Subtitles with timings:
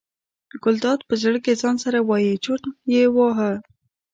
[0.63, 2.63] ګلداد په زړه کې ځان سره وایي چورت
[2.93, 3.51] یې وواهه.